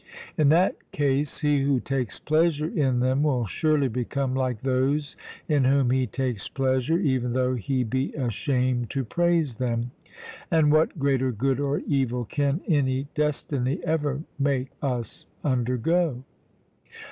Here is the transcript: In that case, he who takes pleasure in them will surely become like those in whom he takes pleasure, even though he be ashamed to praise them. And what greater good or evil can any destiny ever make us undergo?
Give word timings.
In 0.35 0.49
that 0.49 0.77
case, 0.91 1.41
he 1.41 1.61
who 1.61 1.79
takes 1.79 2.19
pleasure 2.19 2.65
in 2.65 3.01
them 3.01 3.21
will 3.21 3.45
surely 3.45 3.87
become 3.87 4.33
like 4.33 4.61
those 4.61 5.15
in 5.47 5.65
whom 5.65 5.91
he 5.91 6.07
takes 6.07 6.47
pleasure, 6.49 6.97
even 6.97 7.33
though 7.33 7.53
he 7.53 7.83
be 7.83 8.11
ashamed 8.15 8.89
to 8.89 9.05
praise 9.05 9.57
them. 9.57 9.91
And 10.49 10.71
what 10.71 10.97
greater 10.97 11.31
good 11.31 11.59
or 11.59 11.81
evil 11.85 12.25
can 12.25 12.61
any 12.67 13.09
destiny 13.13 13.79
ever 13.83 14.23
make 14.39 14.71
us 14.81 15.27
undergo? 15.43 16.23